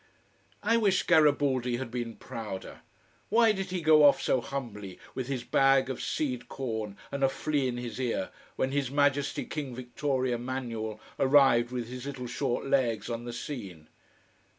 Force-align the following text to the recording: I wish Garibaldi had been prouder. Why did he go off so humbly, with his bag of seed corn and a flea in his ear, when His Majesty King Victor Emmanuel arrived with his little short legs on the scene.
I 0.63 0.77
wish 0.77 1.03
Garibaldi 1.03 1.77
had 1.77 1.91
been 1.91 2.15
prouder. 2.15 2.79
Why 3.29 3.51
did 3.51 3.67
he 3.67 3.81
go 3.83 4.03
off 4.03 4.19
so 4.19 4.41
humbly, 4.41 4.97
with 5.13 5.27
his 5.27 5.43
bag 5.43 5.91
of 5.91 6.01
seed 6.01 6.47
corn 6.49 6.97
and 7.11 7.23
a 7.23 7.29
flea 7.29 7.67
in 7.67 7.77
his 7.77 7.99
ear, 7.99 8.31
when 8.55 8.71
His 8.71 8.89
Majesty 8.89 9.45
King 9.45 9.75
Victor 9.75 10.25
Emmanuel 10.25 10.99
arrived 11.19 11.69
with 11.71 11.87
his 11.87 12.07
little 12.07 12.25
short 12.25 12.65
legs 12.65 13.11
on 13.11 13.25
the 13.25 13.31
scene. 13.33 13.89